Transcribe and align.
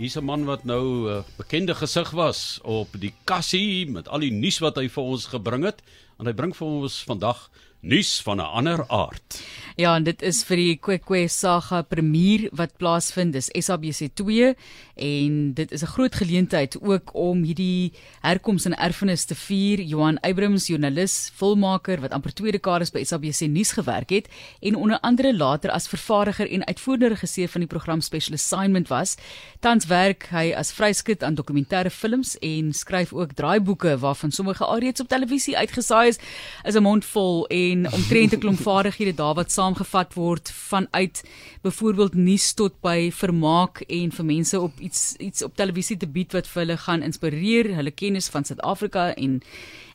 Hier's 0.00 0.16
'n 0.16 0.24
man 0.24 0.44
wat 0.48 0.64
nou 0.64 0.84
'n 1.04 1.06
uh, 1.12 1.22
bekende 1.36 1.74
gesig 1.74 2.10
was 2.16 2.58
op 2.64 2.88
die 2.96 3.12
kassie 3.24 3.84
met 3.84 4.08
al 4.08 4.24
die 4.24 4.32
nuus 4.32 4.58
wat 4.64 4.80
hy 4.80 4.88
vir 4.88 5.04
ons 5.04 5.26
gebring 5.28 5.64
het 5.68 5.82
en 6.20 6.28
hy 6.28 6.36
bring 6.36 6.52
vir 6.56 6.68
ons 6.68 7.00
vandag 7.08 7.48
nuus 7.80 8.20
van 8.22 8.36
'n 8.36 8.40
ander 8.40 8.84
aard. 8.88 9.42
Ja, 9.76 9.94
en 9.96 10.04
dit 10.04 10.22
is 10.22 10.42
vir 10.44 10.56
die 10.56 10.76
Kwekwe 10.76 11.28
Saga 11.28 11.82
premier 11.82 12.48
wat 12.52 12.76
plaasvind. 12.76 13.32
Dis 13.32 13.48
SABC2 13.48 14.54
en 14.96 15.54
dit 15.54 15.72
is 15.72 15.82
'n 15.82 15.86
groot 15.86 16.14
geleentheid 16.14 16.76
ook 16.82 17.14
om 17.14 17.42
hierdie 17.42 17.92
herkoms 18.20 18.64
en 18.64 18.76
erfenis 18.76 19.24
te 19.24 19.34
vier. 19.34 19.80
Johan 19.80 20.18
Eybrims, 20.18 20.66
joernalis, 20.66 21.30
filmmaker 21.34 22.00
wat 22.00 22.10
amper 22.10 22.32
twee 22.32 22.52
dekades 22.52 22.90
by 22.90 23.04
SABC 23.04 23.48
nuus 23.48 23.72
gewerk 23.72 24.10
het 24.10 24.28
en 24.60 24.74
onder 24.74 25.00
andere 25.00 25.36
later 25.36 25.70
as 25.70 25.88
vervaardiger 25.88 26.50
en 26.50 26.66
uitvoerende 26.66 27.08
regisseur 27.08 27.48
van 27.48 27.60
die 27.60 27.68
program 27.68 28.00
Special 28.00 28.34
Assignment 28.34 28.88
was. 28.88 29.16
Tans 29.60 29.86
werk 29.86 30.26
hy 30.30 30.52
as 30.52 30.72
vryskut 30.72 31.22
aan 31.22 31.34
dokumentêre 31.34 31.90
films 31.90 32.38
en 32.38 32.72
skryf 32.72 33.12
ook 33.12 33.32
draaiboeke 33.32 33.98
waarvan 33.98 34.30
sommige 34.30 34.64
alreeds 34.64 35.00
op 35.00 35.08
televisie 35.08 35.56
uitgesaai 35.56 36.08
is. 36.10 36.18
Is 36.64 36.76
'n 36.76 36.82
mond 36.82 37.04
vol 37.04 37.46
en 37.46 37.86
omtrent 37.92 38.34
'n 38.34 38.42
klomp 38.42 38.60
vaardighede 38.68 39.14
daar 39.14 39.34
wat 39.34 39.52
saamgevat 39.52 40.14
word 40.14 40.50
vanuit 40.50 41.22
byvoorbeeld 41.62 42.14
nuus 42.14 42.52
tot 42.54 42.80
by 42.80 43.10
vermaak 43.12 43.80
en 43.88 44.12
vir 44.12 44.24
mense 44.24 44.60
op 44.60 44.78
iets 44.78 45.14
iets 45.18 45.42
op 45.42 45.56
televisie 45.56 45.96
te 45.96 46.06
bied 46.06 46.32
wat 46.32 46.46
vir 46.46 46.62
hulle 46.62 46.76
gaan 46.76 47.02
inspireer, 47.02 47.74
hulle 47.74 47.90
kennis 47.90 48.28
van 48.28 48.44
Suid-Afrika 48.44 49.14
en 49.14 49.40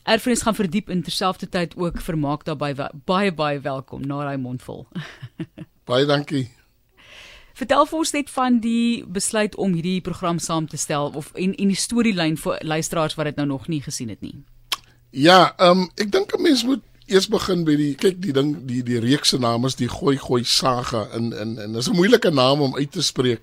erfenis 0.02 0.42
gaan 0.42 0.54
verdiep 0.54 0.90
in 0.90 1.02
terselfdertyd 1.02 1.76
ook 1.76 2.00
vermaak 2.00 2.44
daarbey 2.44 2.74
baie 3.04 3.32
baie 3.32 3.60
welkom 3.60 4.06
na 4.06 4.24
daai 4.24 4.38
mondvol. 4.38 4.86
baie 5.90 6.06
dankie. 6.06 6.48
Vertel 7.56 7.86
vir 7.88 7.98
ons 7.98 8.12
net 8.12 8.30
van 8.30 8.58
die 8.60 9.04
besluit 9.08 9.54
om 9.56 9.72
hierdie 9.72 10.02
program 10.04 10.38
saam 10.38 10.66
te 10.68 10.76
stel 10.76 11.14
of 11.16 11.30
en 11.34 11.54
en 11.54 11.72
die 11.72 11.78
storielyn 11.80 12.36
vir 12.36 12.60
luisteraars 12.60 13.16
wat 13.16 13.30
dit 13.30 13.40
nou 13.40 13.46
nog 13.48 13.68
nie 13.72 13.80
gesien 13.80 14.12
het 14.12 14.20
nie. 14.20 14.44
Ja, 15.16 15.54
ehm 15.56 15.86
um, 15.86 15.90
ek 15.96 16.10
dink 16.12 16.34
'n 16.36 16.42
mens 16.42 16.64
moet 16.64 16.82
eers 17.06 17.28
begin 17.30 17.62
by 17.64 17.76
die 17.78 17.94
kyk 17.94 18.18
die 18.20 18.34
ding 18.36 18.50
die 18.68 18.82
die 18.84 18.98
reeks 19.00 19.32
se 19.32 19.38
naam 19.38 19.64
is 19.64 19.78
die 19.78 19.88
gooi 19.88 20.18
gooi 20.20 20.42
saga 20.44 21.06
in 21.16 21.32
in 21.32 21.58
en 21.58 21.72
dis 21.72 21.88
'n 21.88 21.96
moeilike 21.96 22.30
naam 22.30 22.60
om 22.60 22.76
uit 22.76 22.92
te 22.92 23.02
spreek. 23.02 23.42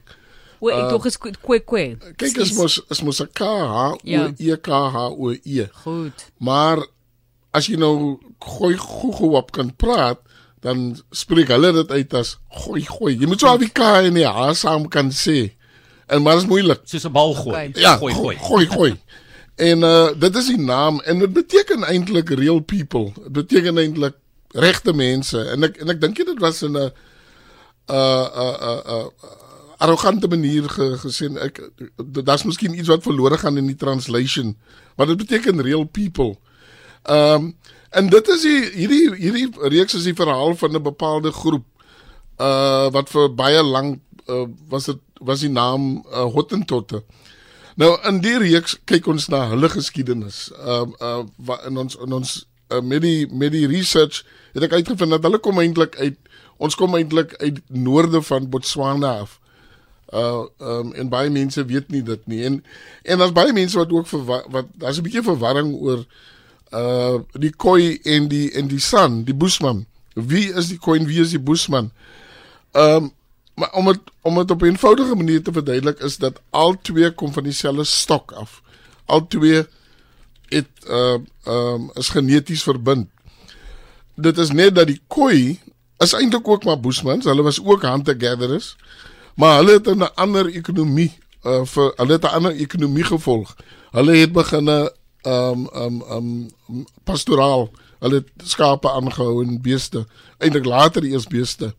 O, 0.60 0.70
ek 0.70 0.84
uh, 0.84 0.90
tog 0.90 1.06
is 1.06 1.18
kwe 1.18 1.60
kwe. 1.60 1.86
Kyk 2.18 2.38
is 2.46 2.54
mos 2.54 2.78
is 2.90 3.02
mos 3.02 3.22
'n 3.24 3.30
K 3.34 3.42
H 3.46 3.98
O 3.98 4.22
E 4.38 4.58
K 4.58 4.70
H 4.70 4.98
O 5.18 5.32
E. 5.32 5.66
Goed. 5.84 6.28
Maar 6.38 6.86
as 7.52 7.68
jy 7.68 7.76
nou 7.76 8.20
gooi 8.40 8.78
gooi 8.78 9.34
op 9.36 9.52
kan 9.52 9.74
praat, 9.76 10.20
dan 10.62 10.94
spreek 11.12 11.48
hulle 11.48 11.74
dit 11.74 11.92
uit 11.92 12.14
as 12.14 12.38
gooi 12.64 12.86
gooi. 12.86 13.18
Jy 13.18 13.28
moet 13.28 13.40
so 13.40 13.48
al 13.48 13.58
die 13.58 13.74
K 13.74 13.82
en 14.06 14.14
die 14.14 14.30
H 14.30 14.54
saam 14.62 14.88
kan 14.88 15.10
sê. 15.10 15.50
En 16.08 16.22
maar 16.22 16.38
is 16.38 16.46
moeilik. 16.46 16.86
Soos 16.86 17.06
'n 17.06 17.12
bal 17.12 17.34
gooi. 17.34 17.56
Okay. 17.56 17.82
Ja, 17.82 17.98
gooi 17.98 18.14
gooi. 18.14 18.36
Gooi 18.38 18.66
gooi. 18.68 18.94
En 19.56 19.80
uh 19.80 20.10
dit 20.18 20.36
is 20.36 20.48
die 20.48 20.60
naam 20.60 21.00
en 21.02 21.20
dit 21.20 21.34
beteken 21.34 21.84
eintlik 21.84 22.30
real 22.30 22.60
people. 22.60 23.12
Dit 23.14 23.32
beteken 23.32 23.78
eintlik 23.78 24.16
regte 24.54 24.94
mense 24.94 25.40
en 25.50 25.64
ek 25.64 25.78
en 25.82 25.90
ek 25.94 26.02
dink 26.02 26.16
dit 26.16 26.40
was 26.40 26.62
in 26.62 26.78
'n 26.78 26.92
uh 27.90 28.28
uh 28.44 28.56
uh 28.70 28.82
uh 28.86 29.06
arrogante 29.78 30.28
manier 30.28 30.70
ge, 30.70 30.98
gesien 30.98 31.38
ek 31.38 31.60
daar's 32.24 32.44
miskien 32.44 32.78
iets 32.78 32.88
wat 32.88 33.04
verlore 33.04 33.38
gaan 33.38 33.58
in 33.58 33.68
die 33.68 33.76
translation 33.76 34.56
maar 34.96 35.08
dit 35.08 35.18
beteken 35.18 35.62
real 35.62 35.84
people. 35.84 36.38
Um 37.10 37.58
en 37.90 38.10
dit 38.10 38.28
is 38.28 38.42
die 38.42 38.64
hierdie 38.74 39.16
hierdie 39.16 39.50
reeks 39.70 39.94
is 39.94 40.04
die 40.04 40.18
verhaal 40.18 40.56
van 40.56 40.76
'n 40.76 40.82
bepaalde 40.82 41.32
groep 41.32 41.66
uh 42.40 42.90
wat 42.90 43.10
vir 43.10 43.30
baie 43.36 43.64
lank 43.64 44.00
uh, 44.30 44.48
was 44.70 44.86
dit 44.86 45.00
was 45.20 45.40
die 45.40 45.50
naam 45.50 46.04
uh, 46.12 46.26
Hottentotte. 46.26 47.04
Nou 47.76 47.94
in 48.08 48.20
die 48.22 48.36
reeks 48.38 48.76
kyk 48.90 49.08
ons 49.10 49.28
na 49.34 49.48
hulle 49.54 49.70
geskiedenis. 49.72 50.48
Ehm 50.62 50.94
uh, 51.02 51.22
uh, 51.50 51.60
in 51.68 51.78
ons 51.82 51.98
in 52.06 52.14
ons 52.14 52.34
uh, 52.70 52.82
met 52.82 53.02
die 53.02 53.28
met 53.34 53.54
die 53.54 53.66
research 53.68 54.22
het 54.54 54.68
ek 54.68 54.76
uitgevind 54.78 55.16
dat 55.16 55.26
hulle 55.26 55.42
kom 55.42 55.62
eintlik 55.62 55.98
uit 55.98 56.20
ons 56.62 56.76
kom 56.78 56.94
eintlik 56.96 57.34
uit 57.42 57.62
noorde 57.68 58.22
van 58.22 58.50
Botswana 58.50 59.16
af. 59.26 59.40
Uh 60.14 60.46
ehm 60.60 60.70
um, 60.70 60.94
en 60.94 61.10
baie 61.10 61.34
mense 61.34 61.66
weet 61.66 61.90
nie 61.90 62.04
dit 62.06 62.28
nie. 62.28 62.44
En 62.46 62.62
en 63.04 63.18
daar's 63.18 63.34
baie 63.34 63.54
mense 63.54 63.78
wat 63.78 63.92
ook 63.92 64.08
vir 64.08 64.24
wat 64.30 64.70
daar's 64.78 65.02
'n 65.02 65.08
bietjie 65.08 65.26
verwarring 65.26 65.74
oor 65.74 66.06
uh 66.74 67.18
die 67.34 67.54
koi 67.56 67.98
en 68.04 68.28
die 68.28 68.52
en 68.52 68.68
die 68.68 68.80
san, 68.80 69.24
die 69.24 69.36
bushman. 69.36 69.86
Wie 70.14 70.54
is 70.54 70.70
die 70.70 70.78
koi 70.78 71.00
en 71.00 71.10
wie 71.10 71.22
is 71.22 71.34
die 71.34 71.42
bushman? 71.42 71.92
Ehm 72.72 73.04
um, 73.04 73.12
maar 73.54 73.72
om 73.72 73.88
het, 73.88 74.00
om 74.22 74.36
dit 74.36 74.52
op 74.52 74.62
'n 74.62 74.66
eenvoudige 74.66 75.16
manier 75.16 75.44
te 75.44 75.52
verduidelik 75.52 76.00
is 76.00 76.18
dat 76.18 76.42
al 76.50 76.76
twee 76.82 77.12
kom 77.12 77.34
van 77.34 77.44
dieselfde 77.44 77.84
stok 77.84 78.32
af. 78.32 78.62
Al 79.06 79.28
twee 79.28 79.64
het 80.46 80.70
uh 80.88 81.18
um 81.48 81.92
is 81.94 82.10
geneties 82.10 82.64
verbind. 82.64 83.08
Dit 84.16 84.38
is 84.38 84.52
net 84.52 84.76
dat 84.76 84.88
die 84.88 85.02
koi 85.08 85.60
is 85.98 86.14
eintlik 86.14 86.48
ook 86.48 86.64
maar 86.64 86.80
bushmans, 86.80 87.26
hulle 87.26 87.42
was 87.42 87.64
ook 87.64 87.82
hunter 87.82 88.16
gatherers, 88.18 88.76
maar 89.36 89.56
hulle 89.58 89.72
het 89.72 89.88
'n 89.88 90.14
ander 90.16 90.48
ekonomie 90.48 91.14
uh 91.44 91.66
vir 91.66 91.94
hulle 91.96 92.12
het 92.12 92.24
'n 92.24 92.36
ander 92.36 92.52
ekonomie 92.52 93.04
gevolg. 93.04 93.56
Hulle 93.92 94.16
het 94.16 94.32
begin 94.32 94.68
um 94.68 95.70
um 95.74 96.02
um 96.02 96.52
pastoraal, 97.04 97.72
hulle 98.00 98.24
skape 98.44 98.92
aangehou 98.92 99.44
en 99.44 99.62
beeste, 99.62 100.06
eintlik 100.38 100.66
later 100.66 101.04
eers 101.04 101.28
beeste 101.28 101.76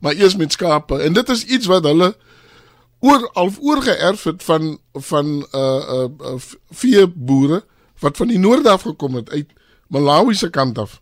maar 0.00 0.14
eers 0.14 0.36
met 0.36 0.52
skape 0.52 0.98
en 0.98 1.12
dit 1.12 1.28
is 1.28 1.44
iets 1.44 1.66
wat 1.66 1.84
hulle 1.84 2.14
oor 3.04 3.30
oorgeerf 3.60 4.22
het 4.22 4.42
van 4.42 4.78
van 4.92 5.46
uh 5.52 5.82
uh, 5.96 6.08
uh 6.20 6.34
vier 6.70 7.08
boere 7.14 7.64
wat 8.00 8.16
van 8.16 8.28
die 8.28 8.38
noorde 8.38 8.70
af 8.70 8.82
gekom 8.82 9.14
het 9.14 9.30
uit 9.30 9.50
Malawi 9.86 10.34
se 10.34 10.50
kant 10.50 10.78
af. 10.78 11.00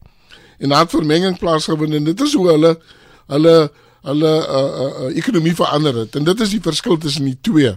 En 0.58 0.70
het 0.70 0.90
vermenging 0.90 1.38
plaasgevind 1.38 1.94
en 1.94 2.04
dit 2.04 2.20
is 2.20 2.34
hoe 2.34 2.48
hulle 2.48 2.80
hulle 3.26 3.70
hulle 4.02 4.32
uh, 4.48 4.58
uh, 4.82 5.08
uh 5.08 5.16
ekonomie 5.16 5.54
verander 5.54 5.96
het 5.96 6.16
en 6.18 6.24
dit 6.24 6.40
is 6.40 6.50
die 6.50 6.60
verskil 6.62 6.98
tussen 6.98 7.24
die 7.24 7.38
twee. 7.40 7.74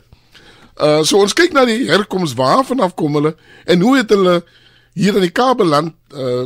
Uh 0.81 1.03
so 1.03 1.21
ons 1.21 1.33
kyk 1.33 1.53
na 1.53 1.65
die 1.65 1.85
herkoms 1.89 2.33
waarvan 2.33 2.79
af 2.79 2.95
kom 2.95 3.13
hulle 3.13 3.35
en 3.65 3.81
hoe 3.81 3.97
het 3.97 4.09
hulle 4.09 4.41
hier 4.93 5.15
in 5.15 5.27
die 5.27 5.33
Kaapland 5.33 5.93
uh 6.13 6.45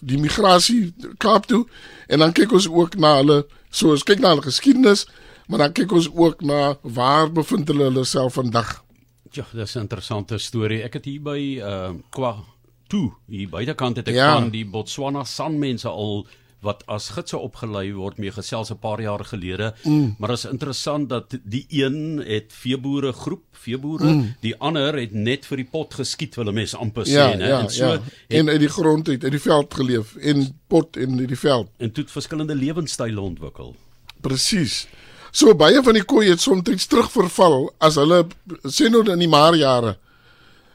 die 0.00 0.18
migrasie 0.18 0.94
Kaap 1.18 1.46
toe 1.46 1.66
en 2.06 2.24
dan 2.24 2.32
kyk 2.32 2.52
ons 2.52 2.68
ook 2.68 2.96
na 2.96 3.16
hulle 3.20 3.42
So 3.70 3.90
ons 3.90 4.04
kyk 4.04 4.20
na 4.20 4.34
hulle 4.34 4.42
geskiedenis, 4.42 5.06
maar 5.48 5.58
dan 5.58 5.72
kyk 5.72 5.92
ons 5.92 6.10
ook 6.12 6.42
na 6.42 6.76
waar 6.82 7.32
bevind 7.32 7.68
hulle 7.68 7.90
hulle 7.90 8.04
self 8.04 8.38
vandag. 8.40 8.84
Ja, 9.32 9.44
dis 9.52 9.76
'n 9.76 9.80
interessante 9.80 10.38
storie. 10.38 10.82
Ek 10.82 10.94
het 10.94 11.04
hier 11.04 11.20
by 11.20 11.60
uh 11.60 11.90
Kwa 12.10 12.44
toe, 12.88 13.12
hier 13.28 13.48
buitekant 13.48 13.96
het 13.96 14.08
ek 14.08 14.14
ja. 14.14 14.34
van 14.34 14.50
die 14.50 14.64
Botswana 14.64 15.24
Sanmense 15.24 15.88
al 15.88 16.26
wat 16.60 16.82
as 16.90 17.08
gidse 17.14 17.38
opgelei 17.38 17.92
word 17.94 18.18
mee 18.18 18.32
gesels 18.34 18.70
'n 18.70 18.78
paar 18.78 19.00
jaar 19.00 19.24
gelede. 19.24 19.74
Mm. 19.84 20.14
Maar 20.18 20.30
is 20.30 20.44
interessant 20.44 21.08
dat 21.08 21.38
die 21.44 21.66
een 21.68 22.22
het 22.26 22.52
veeboere 22.52 23.12
groep, 23.12 23.44
veeboere, 23.52 24.12
mm. 24.12 24.34
die 24.40 24.54
ander 24.58 24.98
het 24.98 25.12
net 25.12 25.46
vir 25.46 25.56
die 25.56 25.68
pot 25.70 25.94
geskiet, 25.94 26.34
wil 26.34 26.52
mense 26.52 26.76
amper 26.76 27.04
sê, 27.06 27.10
ja, 27.10 27.34
né? 27.36 27.48
Ja, 27.48 27.60
en 27.60 27.70
so 27.70 27.84
ja. 27.84 27.90
het, 27.92 28.02
en 28.28 28.48
uit 28.48 28.60
die 28.60 28.68
grond 28.68 29.08
uit, 29.08 29.24
uit 29.24 29.32
die 29.32 29.40
veld 29.40 29.74
geleef 29.74 30.16
en 30.16 30.58
pot 30.66 30.96
in 30.96 31.16
die 31.16 31.38
veld 31.38 31.68
en 31.76 31.92
toe 31.92 32.04
het 32.04 32.12
verskillende 32.12 32.54
lewenstyle 32.54 33.20
ontwikkel. 33.20 33.76
Presies. 34.20 34.86
So 35.30 35.54
baie 35.54 35.82
van 35.82 35.94
die 35.94 36.04
koeie 36.04 36.30
het 36.30 36.40
soms 36.40 36.86
terugverval 36.86 37.70
as 37.78 37.94
hulle 38.00 38.26
sê 38.66 38.88
nou 38.90 39.04
in 39.12 39.18
die 39.18 39.28
maar 39.28 39.54
jare. 39.54 39.96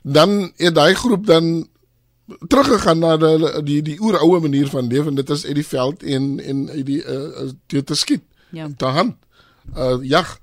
Dan 0.04 0.52
het 0.58 0.76
daai 0.76 0.94
groep 0.94 1.26
dan 1.26 1.68
teruggegaan 2.48 3.00
na 3.00 3.18
die 3.18 3.64
die, 3.64 3.82
die 3.82 3.98
oeroue 4.02 4.40
manier 4.40 4.68
van 4.72 4.88
lewe 4.88 5.12
en 5.12 5.16
dit 5.20 5.30
is 5.30 5.46
uit 5.46 5.56
die 5.56 5.68
veld 5.68 6.04
en 6.04 6.40
en 6.40 6.70
uit 6.70 6.86
die 6.86 7.02
uh, 7.04 7.82
te 7.84 7.96
skiet. 7.96 8.24
Ja. 8.52 8.70
Te 8.78 8.86
hand. 8.86 9.16
Uh 9.78 9.98
jag. 10.02 10.40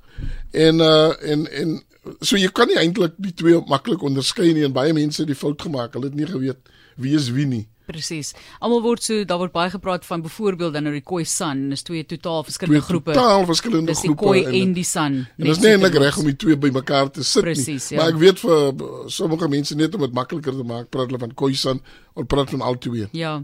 En 0.51 0.79
uh 0.79 1.31
en 1.33 1.51
en 1.51 1.83
so 2.21 2.37
jy 2.37 2.49
kan 2.53 2.69
nie 2.69 2.79
eintlik 2.81 3.17
die 3.17 3.35
twee 3.35 3.61
maklik 3.69 4.03
onderskei 4.03 4.53
nie 4.53 4.65
en 4.65 4.77
baie 4.77 4.93
mense 4.93 5.23
het 5.23 5.31
die 5.31 5.39
fout 5.39 5.63
gemaak. 5.63 5.93
Hulle 5.97 6.11
het 6.11 6.19
nie 6.19 6.29
geweet 6.29 6.73
wie 6.97 7.15
is 7.17 7.31
wie 7.31 7.47
nie. 7.47 7.67
Presies. 7.91 8.33
Almal 8.61 8.83
word 8.85 9.05
so 9.05 9.25
daar 9.29 9.41
word 9.43 9.55
baie 9.55 9.71
gepraat 9.73 10.07
van 10.07 10.23
byvoorbeeld 10.23 10.77
dan 10.77 10.87
nou 10.87 10.95
die 10.95 11.05
Khoi 11.05 11.25
San, 11.29 11.69
dis 11.73 11.83
twee 11.87 12.05
totaal 12.07 12.45
verskillende 12.47 12.81
twee 12.81 12.89
groepe. 12.91 13.15
Totaal 13.17 13.47
verskillende 13.49 13.95
groepe. 13.95 14.09
Dis 14.09 14.21
die 14.21 14.51
Khoi 14.51 14.63
en 14.63 14.75
die 14.77 14.87
San. 14.87 15.19
En 15.39 15.49
dit 15.49 15.55
is 15.57 15.63
nie 15.63 15.73
eintlik 15.75 15.99
reg 16.03 16.21
om 16.23 16.29
die 16.31 16.37
twee 16.45 16.59
bymekaar 16.61 17.11
te 17.15 17.25
sit 17.27 17.45
Precies, 17.47 17.91
nie. 17.91 17.97
Ja. 17.97 18.03
Maar 18.03 18.15
ek 18.15 18.21
weet 18.23 18.45
vir 18.45 19.11
sommige 19.11 19.51
mense 19.51 19.79
net 19.79 19.97
om 19.99 20.07
dit 20.07 20.15
makliker 20.17 20.57
te 20.57 20.67
maak, 20.67 20.91
praat 20.95 21.11
hulle 21.11 21.23
van 21.23 21.35
Khoi 21.35 21.55
San 21.59 21.83
of 22.15 22.27
praat 22.27 22.51
van 22.51 22.61
al 22.61 22.79
twee. 22.79 23.09
Ja. 23.17 23.35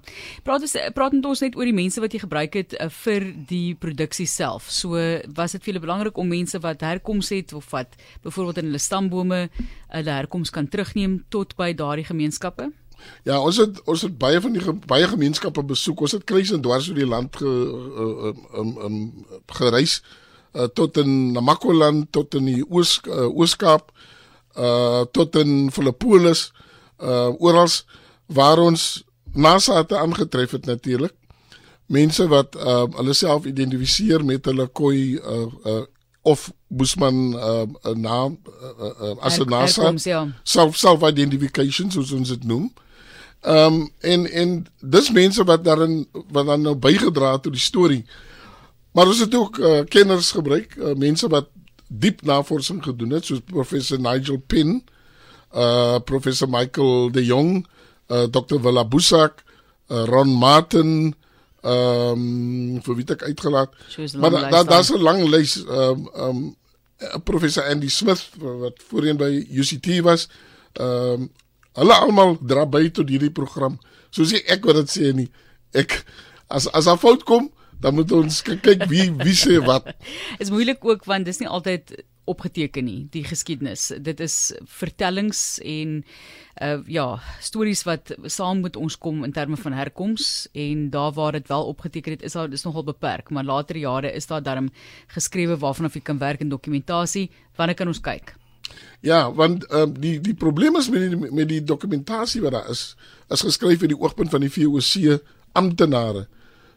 Praat 0.47 0.67
ons 0.67 0.77
praat 0.95 1.15
ons 1.17 1.45
net 1.45 1.57
oor 1.59 1.69
die 1.69 1.77
mense 1.77 2.03
wat 2.03 2.15
jy 2.15 2.23
gebruik 2.23 2.59
het 2.59 2.77
uh, 2.79 2.89
vir 3.03 3.29
die 3.49 3.75
produksie 3.79 4.29
self. 4.31 4.71
So 4.73 4.99
was 5.37 5.57
dit 5.57 5.63
vir 5.63 5.75
julle 5.75 5.85
belangrik 5.87 6.19
om 6.19 6.31
mense 6.31 6.61
wat 6.65 6.85
herkoms 6.87 7.33
het 7.35 7.55
of 7.57 7.71
wat 7.75 7.97
byvoorbeeld 8.27 8.63
in 8.63 8.71
hulle 8.71 8.83
stambome 8.83 9.47
hulle 9.93 10.19
herkoms 10.19 10.53
kan 10.55 10.69
terugneem 10.69 11.21
tot 11.31 11.55
by 11.59 11.73
daardie 11.77 12.07
gemeenskappe? 12.09 12.71
Ja, 13.23 13.41
ons 13.41 13.57
het 13.57 13.83
ons 13.85 14.03
het 14.03 14.19
baie 14.19 14.41
van 14.41 14.53
die 14.53 14.63
baie 14.87 15.09
gemeenskappe 15.09 15.63
besoek. 15.63 16.01
Ons 16.01 16.13
het 16.13 16.25
kruis 16.25 16.53
en 16.55 16.63
dwars 16.63 16.89
oor 16.89 17.01
die 17.01 17.09
land 17.09 17.37
ge 17.37 17.51
um 17.51 18.45
um, 18.55 18.77
um 18.87 19.27
gereis 19.59 20.03
uh, 20.55 20.69
tot 20.75 20.97
in 20.97 21.33
Namakoland, 21.33 22.13
tot 22.13 22.35
in 22.35 22.45
die 22.45 22.63
Oos 22.69 23.01
uh, 23.09 23.27
Ooskaap, 23.27 23.93
uh 24.57 25.05
tot 25.13 25.37
in 25.37 25.71
Filippolis, 25.73 26.51
uh 27.03 27.29
oral 27.39 27.69
waar 28.27 28.59
ons 28.59 29.05
nasate 29.37 29.99
aangetref 29.99 30.51
het 30.57 30.67
natuurlik. 30.67 31.13
Mense 31.87 32.29
wat 32.29 32.57
uh 32.57 32.87
hulle 32.97 33.15
self 33.15 33.45
identifiseer 33.45 34.25
met 34.25 34.45
hulle 34.45 34.67
koi 34.67 35.19
uh 35.19 35.45
uh 35.67 35.85
of 36.27 36.51
Busman 36.69 37.35
uh, 37.35 37.67
uh 37.87 37.95
naam 37.95 38.39
uh, 38.47 38.91
uh, 39.01 39.15
as 39.23 39.39
'n 39.39 39.49
NASA 39.49 39.93
ja. 40.11 40.27
self 40.43 40.77
self 40.77 41.03
identification 41.03 41.91
soos 41.91 42.13
ons 42.13 42.29
dit 42.29 42.45
noem. 42.45 42.73
Ehm 43.41 43.75
um, 43.75 43.91
en 44.01 44.31
en 44.31 44.67
dis 44.81 45.11
mense 45.11 45.45
wat 45.45 45.65
daarin 45.65 46.07
wat 46.13 46.47
dan 46.47 46.61
nou 46.61 46.75
bygedra 46.75 47.33
het 47.33 47.43
tot 47.43 47.53
die 47.53 47.63
storie. 47.63 48.05
Maar 48.93 49.07
ons 49.07 49.19
het 49.19 49.35
ook 49.35 49.59
uh, 49.59 49.81
kenners 49.89 50.31
gebruik, 50.31 50.77
uh, 50.77 50.95
mense 50.95 51.29
wat 51.29 51.49
diep 51.87 52.23
navorsing 52.23 52.83
gedoen 52.83 53.11
het 53.11 53.25
soos 53.25 53.41
professor 53.45 54.01
Nigel 54.01 54.39
Pin, 54.47 54.83
uh 55.55 55.99
professor 56.05 56.49
Michael 56.49 57.13
De 57.13 57.25
Jong, 57.25 57.67
uh 58.09 58.23
Dr. 58.23 58.61
Willa 58.61 58.85
Busak, 58.85 59.45
uh, 59.89 60.05
Ron 60.05 60.29
Martin, 60.29 61.15
ehm 61.63 62.13
um, 62.13 62.83
vir 62.83 62.95
wie 62.95 63.07
ek 63.15 63.23
uitgelaat. 63.23 63.73
Maar 64.21 64.31
daar's 64.31 64.67
da, 64.67 64.83
da 64.83 64.99
'n 64.99 65.03
lang 65.03 65.23
lys 65.29 65.57
ehm 65.65 66.07
um, 66.15 66.57
um, 67.01 67.23
professor 67.25 67.65
Andy 67.65 67.89
Smith 67.89 68.31
wat 68.39 68.83
voorheen 68.89 69.17
by 69.17 69.47
UCT 69.51 70.01
was. 70.01 70.29
Ehm 70.73 71.21
um, 71.21 71.31
hulle 71.77 71.95
almal 71.95 72.37
dra 72.41 72.65
by 72.67 72.89
tot 72.89 73.11
hierdie 73.13 73.33
program. 73.33 73.79
Soos 74.11 74.33
ek 74.37 74.65
wat 74.67 74.81
dit 74.83 74.93
sê 74.97 75.13
nie. 75.17 75.29
Ek 75.77 76.05
as 76.49 76.67
as 76.73 76.87
'n 76.89 76.99
fout 76.99 77.25
kom, 77.25 77.51
dan 77.81 77.95
moet 77.95 78.13
ons 78.13 78.43
kyk 78.43 78.89
wie 78.89 79.11
wie 79.13 79.37
sê 79.37 79.61
wat. 79.65 79.95
is 80.43 80.51
moeilik 80.51 80.85
ook 80.85 81.05
want 81.05 81.27
dis 81.27 81.41
nie 81.41 81.49
altyd 81.49 81.93
opgeteken 82.27 82.85
nie 82.85 83.07
die 83.15 83.25
geskiedenis. 83.25 83.93
Dit 84.03 84.21
is 84.21 84.55
vertellings 84.67 85.61
en 85.63 86.03
uh 86.57 86.81
ja, 86.89 87.19
stories 87.45 87.85
wat 87.85 88.15
saam 88.33 88.63
met 88.65 88.77
ons 88.81 88.97
kom 88.97 89.25
in 89.25 89.33
terme 89.33 89.59
van 89.61 89.77
herkoms 89.77 90.49
en 90.57 90.89
daar 90.91 91.13
waar 91.13 91.37
dit 91.37 91.49
wel 91.49 91.67
opgeteken 91.67 92.17
het, 92.17 92.23
is 92.23 92.33
daar 92.33 92.49
dis 92.51 92.65
nogal 92.65 92.85
beperk, 92.85 93.31
maar 93.31 93.45
later 93.45 93.77
jare 93.77 94.13
is 94.13 94.27
daar 94.27 94.43
darm 94.43 94.71
geskrewe 95.13 95.59
waarvan 95.61 95.87
of 95.87 95.95
jy 95.95 96.01
kan 96.01 96.19
werk 96.19 96.41
in 96.41 96.49
dokumentasie. 96.49 97.31
Wanneer 97.57 97.77
kan 97.77 97.93
ons 97.93 98.01
kyk? 98.01 98.35
Ja, 99.01 99.33
want 99.33 99.67
ehm 99.67 99.91
uh, 99.91 100.01
die 100.01 100.21
die 100.21 100.35
probleem 100.35 100.77
is 100.77 100.91
met 100.91 101.11
die 101.11 101.33
met 101.33 101.49
die 101.49 101.65
dokumentasie 101.65 102.41
wat 102.43 102.53
daar 102.53 102.71
is, 102.71 102.97
is 103.29 103.41
geskryf 103.41 103.81
uit 103.81 103.93
die 103.93 104.01
oogpunt 104.01 104.31
van 104.31 104.41
die 104.41 104.51
VOC 104.51 105.21
amptenare. 105.53 106.27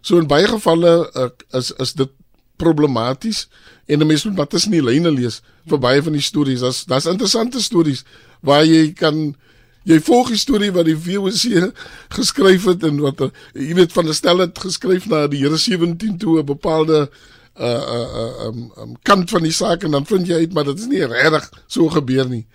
So 0.01 0.19
in 0.19 0.27
baie 0.27 0.47
gevalle 0.47 1.11
uh, 1.15 1.29
is 1.57 1.71
is 1.71 1.93
dit 1.93 2.11
problematies 2.59 3.47
en 3.85 3.99
'n 3.99 4.07
mens 4.07 4.23
moet 4.23 4.35
maar 4.35 4.47
tussen 4.47 4.71
die 4.71 4.83
lyne 4.83 5.11
lees 5.11 5.41
vir 5.65 5.79
baie 5.79 6.03
van 6.03 6.13
die 6.13 6.21
stories. 6.21 6.59
Daar's 6.59 6.85
daar's 6.85 7.05
interessante 7.05 7.61
stories 7.61 8.03
waar 8.41 8.65
jy 8.65 8.93
kan 8.93 9.35
jy 9.83 9.99
volg 9.99 10.29
die 10.29 10.37
storie 10.37 10.71
wat 10.71 10.85
die 10.85 10.97
VOC 10.97 11.71
geskryf 12.17 12.65
het 12.65 12.83
en 12.83 12.99
wat 12.99 13.31
jy 13.53 13.73
weet 13.73 13.91
van 13.91 14.07
'n 14.07 14.13
stel 14.13 14.37
het 14.37 14.59
geskryf 14.59 15.07
na 15.07 15.27
die 15.27 15.39
Here 15.39 15.57
17 15.57 16.17
toe 16.17 16.39
'n 16.39 16.45
bepaalde 16.45 17.09
uh 17.57 17.65
uh 17.65 18.47
um, 18.47 18.71
um 18.77 18.93
kant 19.01 19.29
van 19.29 19.43
die 19.43 19.51
saak 19.51 19.83
en 19.83 19.91
dan 19.91 20.05
vind 20.05 20.27
jy 20.27 20.33
uit 20.43 20.53
maar 20.53 20.63
dit 20.63 20.79
is 20.79 20.87
nie 20.87 21.05
regtig 21.05 21.49
so 21.67 21.89
gebeur 21.89 22.29
nie. 22.29 22.45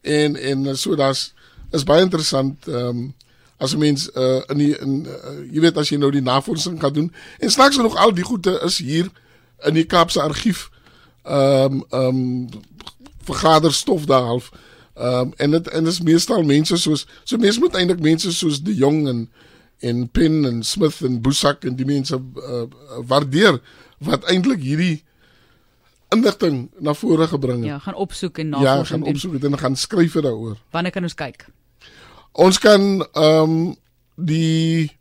En 0.00 0.36
en 0.36 0.76
so 0.76 0.96
daar's 0.96 1.32
is 1.70 1.84
baie 1.84 2.02
interessant 2.02 2.66
um 2.68 3.14
as 3.62 3.72
'n 3.72 3.78
mens 3.78 4.10
uh 4.14 4.42
in 4.46 4.58
die 4.58 4.78
in 4.78 5.06
uh, 5.06 5.52
jy 5.52 5.60
weet 5.60 5.76
as 5.76 5.88
jy 5.88 5.96
nou 5.96 6.10
die 6.10 6.22
navorsing 6.22 6.80
gaan 6.80 6.92
doen 6.92 7.12
en 7.38 7.50
snaaks 7.50 7.76
nog 7.76 7.96
al 7.96 8.14
die 8.14 8.24
goede 8.24 8.60
is 8.64 8.78
hier 8.78 9.10
in 9.64 9.74
die 9.74 9.86
Kaapse 9.86 10.20
argief 10.20 10.70
ehm 11.22 11.72
um, 11.72 11.84
ehm 11.88 12.06
um, 12.06 12.48
vergaderstof 13.22 14.04
daar 14.04 14.22
half 14.22 14.50
ehm 14.94 15.06
um, 15.06 15.32
en 15.36 15.50
dit 15.50 15.68
en 15.68 15.84
dit 15.84 15.92
is 15.92 16.00
meestal 16.00 16.42
mense 16.42 16.76
soos 16.76 17.06
so 17.24 17.36
mense 17.36 17.60
moet 17.60 17.74
eintlik 17.74 18.00
mense 18.00 18.32
soos 18.32 18.62
die 18.62 18.74
jong 18.74 19.08
en 19.08 19.30
en 19.78 20.08
Pin 20.10 20.44
en 20.44 20.62
Smith 20.62 21.00
en 21.00 21.20
Busak 21.20 21.64
en 21.64 21.76
die 21.76 21.86
mense 21.86 22.18
uh, 22.36 22.62
waardeer 23.06 23.60
wat 24.04 24.24
eintlik 24.30 24.62
hierdie 24.62 25.04
inligting 26.12 26.70
na 26.78 26.94
vore 26.94 27.26
gebring 27.26 27.62
het. 27.64 27.70
Ja, 27.72 27.78
gaan 27.78 27.94
opsoek 27.94 28.38
en 28.38 28.48
navorsing 28.48 28.78
ja, 28.78 28.84
gaan 28.84 29.14
opsoek 29.14 29.36
en 29.42 29.58
gaan 29.58 29.76
skryf 29.76 30.12
daaroor. 30.12 30.58
Wanneer 30.70 30.92
kan 30.92 31.02
ons 31.02 31.14
kyk? 31.14 31.46
Ons 32.32 32.58
kan 32.58 33.06
ehm 33.12 33.54
um, 33.54 33.76
die 34.16 34.92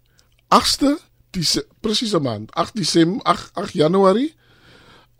8ste 0.56 0.96
die 1.36 1.46
presiese 1.84 2.20
maand 2.20 2.52
8 2.56 2.76
Desember 2.76 3.24
8 3.24 3.52
8 3.54 3.74
Januarie 3.74 4.34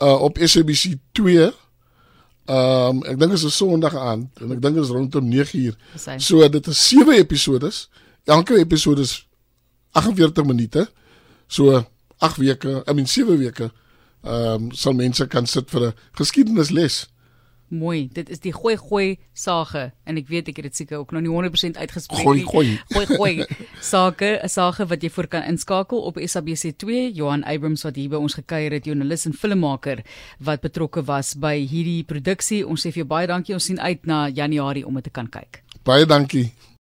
uh 0.02 0.22
op 0.22 0.40
SABC 0.40 0.96
2 1.12 1.52
Ehm 2.52 2.98
um, 2.98 3.04
ek 3.06 3.20
dink 3.20 3.32
dit 3.32 3.40
is 3.40 3.46
'n 3.46 3.54
Sondag 3.54 3.96
aand 3.96 4.40
en 4.42 4.52
ek 4.52 4.62
dink 4.62 4.76
dit 4.76 4.84
is 4.84 4.90
rondom 4.90 5.26
9uur. 5.30 5.76
So 6.18 6.50
dit 6.50 6.68
is 6.68 6.88
7 6.88 7.14
episodes. 7.14 7.90
Elke 8.26 8.58
episode 8.58 9.02
is 9.02 9.28
48 9.92 10.44
minute. 10.46 10.90
So 11.48 11.86
8 12.22 12.38
weke, 12.38 12.82
I 12.88 12.94
mean 12.94 13.08
7 13.08 13.38
weke. 13.38 13.72
Ehm 14.22 14.68
um, 14.68 14.72
sal 14.72 14.94
mense 14.94 15.26
kan 15.28 15.48
sit 15.50 15.72
vir 15.74 15.88
'n 15.88 15.94
geskiedenisles. 16.14 17.08
Mooi. 17.72 18.10
Dit 18.12 18.30
is 18.30 18.42
die 18.44 18.52
gooi 18.52 18.76
gooi 18.76 19.18
sage 19.34 19.94
en 20.04 20.18
ek 20.20 20.28
weet 20.28 20.50
ek 20.52 20.58
het 20.60 20.66
dit 20.68 20.76
seker 20.76 21.00
ook 21.00 21.14
nog 21.16 21.24
nie 21.24 21.32
100% 21.32 21.78
uitgespreek 21.80 22.20
nie. 22.20 22.44
Gooi 22.44 22.44
gooi. 22.44 22.80
Gooi 22.92 23.06
gooi 23.18 23.46
sage, 23.80 24.40
'n 24.44 24.50
sage 24.50 24.86
wat 24.86 25.02
jy 25.02 25.10
voor 25.10 25.28
kan 25.28 25.44
inskakel 25.48 26.02
op 26.02 26.20
SABC2. 26.20 27.16
Johan 27.16 27.44
Abrams 27.44 27.84
wat 27.88 27.96
hier 27.96 28.10
by 28.10 28.20
ons 28.20 28.34
gekuier 28.34 28.72
het, 28.72 28.86
joernalis 28.86 29.26
en 29.26 29.34
filmmaker 29.34 30.04
wat 30.40 30.62
betrokke 30.62 31.04
was 31.04 31.34
by 31.34 31.56
hierdie 31.56 32.04
produksie. 32.04 32.68
Ons 32.68 32.84
sê 32.84 32.92
vir 32.92 33.06
jou 33.06 33.08
baie 33.08 33.28
dankie. 33.28 33.54
Ons 33.54 33.66
sien 33.66 33.80
uit 33.80 34.06
na 34.06 34.28
Januarie 34.28 34.86
om 34.86 34.94
dit 34.94 35.04
te 35.04 35.10
kan 35.10 35.30
kyk. 35.30 35.64
Baie 35.84 36.06
dankie. 36.06 36.52